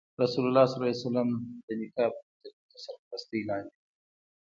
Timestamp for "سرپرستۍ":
2.85-3.41